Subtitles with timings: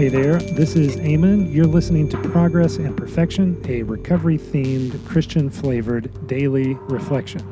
[0.00, 1.52] Hey there, this is Eamon.
[1.52, 7.46] You're listening to Progress and Perfection, a recovery themed, Christian flavored daily reflection.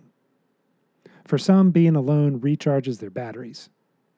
[1.23, 3.69] For some, being alone recharges their batteries.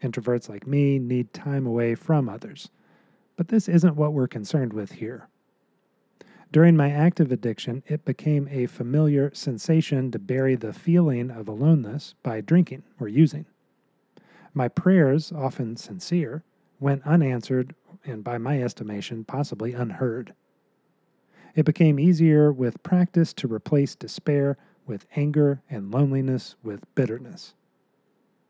[0.01, 2.69] Introverts like me need time away from others.
[3.35, 5.27] But this isn't what we're concerned with here.
[6.51, 12.15] During my active addiction, it became a familiar sensation to bury the feeling of aloneness
[12.23, 13.47] by drinking or using.
[14.53, 16.43] My prayers, often sincere,
[16.79, 20.33] went unanswered and, by my estimation, possibly unheard.
[21.55, 27.53] It became easier with practice to replace despair with anger and loneliness with bitterness.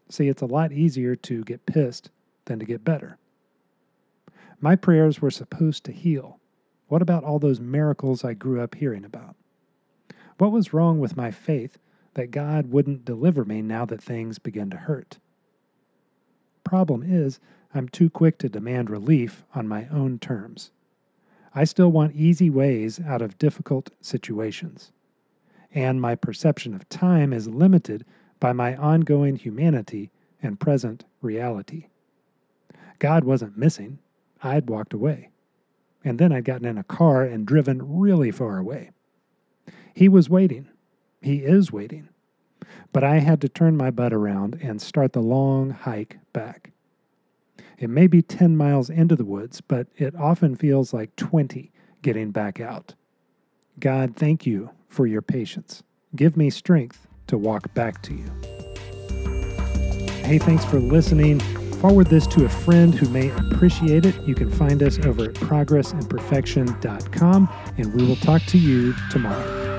[0.10, 2.10] See, it's a lot easier to get pissed
[2.46, 3.18] than to get better.
[4.60, 6.40] My prayers were supposed to heal.
[6.88, 9.36] What about all those miracles I grew up hearing about?
[10.38, 11.78] What was wrong with my faith
[12.14, 15.20] that God wouldn't deliver me now that things began to hurt?
[16.64, 17.40] Problem is,
[17.74, 20.72] I'm too quick to demand relief on my own terms.
[21.56, 24.92] I still want easy ways out of difficult situations.
[25.74, 28.06] And my perception of time is limited
[28.40, 31.88] by my ongoing humanity and present reality.
[33.00, 34.00] God wasn't missing,
[34.42, 35.30] I'd walked away.
[36.04, 38.92] And then I'd gotten in a car and driven really far away.
[39.94, 40.68] He was waiting.
[41.22, 42.10] He is waiting.
[42.92, 46.73] But I had to turn my butt around and start the long hike back.
[47.84, 52.32] It may be 10 miles into the woods, but it often feels like 20 getting
[52.32, 52.96] back out.
[53.78, 55.84] God, thank you for your patience.
[56.16, 58.32] Give me strength to walk back to you.
[60.24, 61.42] Hey, thanks for listening.
[61.82, 64.18] Forward this to a friend who may appreciate it.
[64.22, 69.73] You can find us over at progressandperfection.com, and we will talk to you tomorrow.